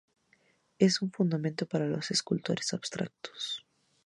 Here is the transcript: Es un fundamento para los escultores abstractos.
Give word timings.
Es 0.79 1.03
un 1.03 1.11
fundamento 1.11 1.67
para 1.67 1.85
los 1.85 2.09
escultores 2.09 2.73
abstractos. 2.73 3.67